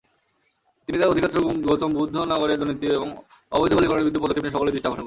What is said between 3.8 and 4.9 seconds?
খননের বিরুদ্ধে পদক্ষেপ নিয়ে সকলের দৃষ্টি